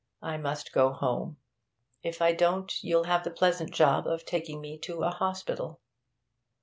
[0.23, 1.37] I must go home.
[2.01, 5.79] If I don't, you'll have the pleasant job of taking me to a hospital.'